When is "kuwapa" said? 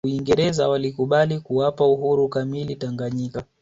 1.39-1.87